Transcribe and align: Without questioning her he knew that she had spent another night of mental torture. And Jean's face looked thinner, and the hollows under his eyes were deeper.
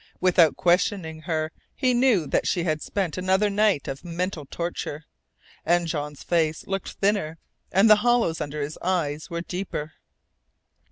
Without 0.19 0.57
questioning 0.57 1.21
her 1.25 1.51
he 1.75 1.93
knew 1.93 2.25
that 2.25 2.47
she 2.47 2.63
had 2.63 2.81
spent 2.81 3.19
another 3.19 3.51
night 3.51 3.87
of 3.87 4.03
mental 4.03 4.47
torture. 4.47 5.05
And 5.63 5.85
Jean's 5.85 6.23
face 6.23 6.65
looked 6.65 6.93
thinner, 6.93 7.37
and 7.71 7.87
the 7.87 7.97
hollows 7.97 8.41
under 8.41 8.63
his 8.63 8.79
eyes 8.81 9.29
were 9.29 9.41
deeper. 9.41 9.93